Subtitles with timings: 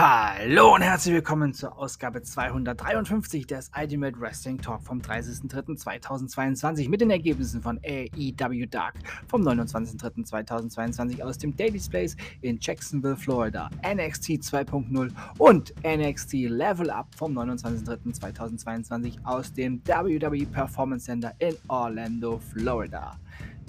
[0.00, 7.10] Hallo und herzlich willkommen zur Ausgabe 253 des Ultimate Wrestling Talk vom 30.03.2022 mit den
[7.10, 8.94] Ergebnissen von AEW Dark
[9.26, 17.08] vom 29.03.2022 aus dem Daily Place in Jacksonville, Florida, NXT 2.0 und NXT Level Up
[17.16, 23.18] vom 29.03.2022 aus dem WWE Performance Center in Orlando, Florida.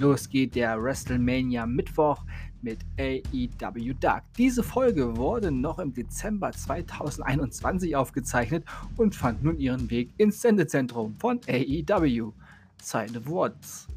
[0.00, 2.24] Los geht der WrestleMania Mittwoch
[2.62, 4.24] mit AEW Dark.
[4.36, 8.64] Diese Folge wurde noch im Dezember 2021 aufgezeichnet
[8.96, 12.32] und fand nun ihren Weg ins Sendezentrum von AEW.
[12.80, 13.88] Side of Words.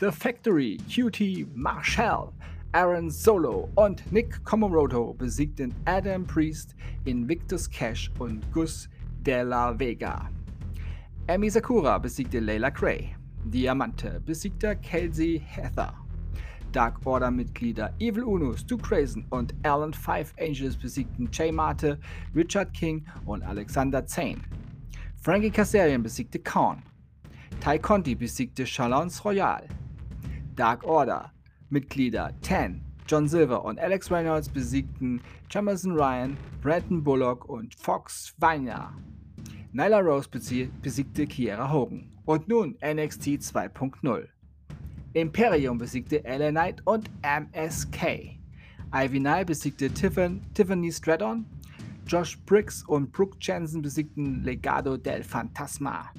[0.00, 2.32] The Factory, QT, Marshall,
[2.72, 8.88] Aaron Solo und Nick Comoroto besiegten Adam Priest, Invictus Cash und Gus
[9.20, 10.30] de la Vega.
[11.28, 13.14] Amy Sakura besiegte Layla Gray.
[13.44, 15.94] Diamante besiegte Kelsey Heather.
[16.72, 21.98] Dark Order-Mitglieder Evil Uno, Stu Crazen und Alan Five Angels besiegten Jay Marte,
[22.34, 24.40] Richard King und Alexander Zane.
[25.20, 26.82] Frankie Kazarian besiegte Korn.
[27.60, 29.68] Ty Conti besiegte Chalons Royal.
[30.56, 31.32] Dark Order
[31.72, 38.92] Mitglieder Tan, John Silver und Alex Reynolds besiegten Jamerson Ryan, Brandon Bullock und Fox Weiner.
[39.74, 42.04] Nyla Rose besiegte Kiera Hogan.
[42.26, 44.28] Und nun NXT 2.0.
[45.14, 48.36] Imperium besiegte LA Knight und MSK.
[48.94, 51.46] Ivy Nye besiegte Tiffany, Tiffany Stratton.
[52.06, 56.10] Josh Briggs und Brooke Jensen besiegten Legado del Fantasma.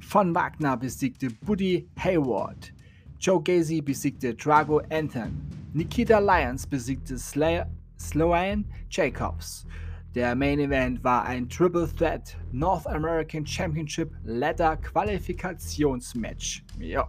[0.00, 2.74] Von Wagner besiegte Buddy Hayward.
[3.18, 5.32] Joe Gacy besiegte Drago Anton.
[5.72, 9.66] Nikita Lyons besiegte Sloan Jacobs.
[10.14, 16.64] Der Main Event war ein Triple Threat North American Championship Ladder Qualifikationsmatch.
[16.80, 17.08] Ja.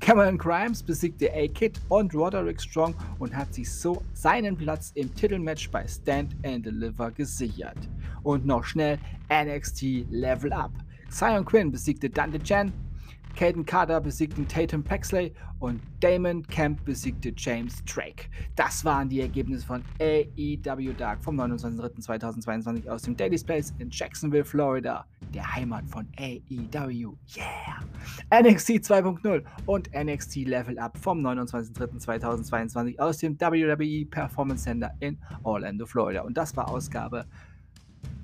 [0.00, 5.70] Cameron Grimes besiegte A-Kid und Roderick Strong und hat sich so seinen Platz im Titelmatch
[5.70, 7.78] bei Stand and Deliver gesichert.
[8.24, 8.98] Und noch schnell
[9.30, 10.72] NXT Level Up.
[11.10, 12.72] Sion Quinn besiegte Dante Chen,
[13.36, 18.28] Caden Carter besiegten Tatum Paxley und Damon Camp besiegte James Drake.
[18.56, 24.44] Das waren die Ergebnisse von AEW Dark vom 29.03.2022 aus dem Daily's Place in Jacksonville,
[24.44, 27.14] Florida, der Heimat von AEW.
[27.36, 28.42] Yeah!
[28.42, 35.86] NXT 2.0 und NXT Level Up vom 29.03.2022 aus dem WWE Performance Center in Orlando,
[35.86, 36.22] Florida.
[36.22, 37.24] Und das war Ausgabe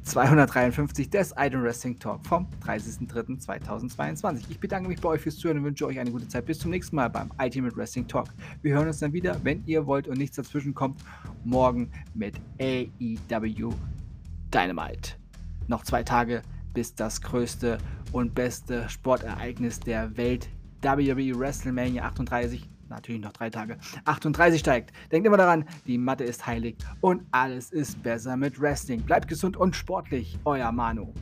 [0.08, 4.44] 253 des Idol Wrestling Talk vom 30.03.2022.
[4.48, 6.46] Ich bedanke mich bei euch fürs Zuhören und wünsche euch eine gute Zeit.
[6.46, 8.28] Bis zum nächsten Mal beim Ultimate Wrestling Talk.
[8.62, 11.02] Wir hören uns dann wieder, wenn ihr wollt und nichts dazwischen kommt,
[11.44, 13.74] morgen mit AEW
[14.52, 15.12] Dynamite.
[15.66, 16.42] Noch zwei Tage
[16.72, 17.76] bis das größte
[18.12, 20.48] und beste Sportereignis der Welt,
[20.80, 24.92] WWE WrestleMania 38 natürlich noch drei Tage, 38 steigt.
[25.12, 29.02] Denkt immer daran, die Mathe ist heilig und alles ist besser mit Wrestling.
[29.02, 31.12] Bleibt gesund und sportlich, euer Manu.